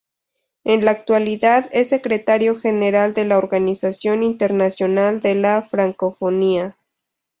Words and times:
En 0.63 0.83
la 0.83 0.89
actualidad 0.89 1.69
es 1.73 1.89
Secretario 1.89 2.55
General 2.59 3.13
de 3.13 3.23
la 3.23 3.37
Organización 3.37 4.23
Internacional 4.23 5.21
de 5.21 5.35
la 5.35 5.61
Francofonía. 5.61 6.75